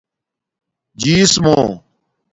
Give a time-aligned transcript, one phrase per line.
[1.01, 1.55] جیس مُو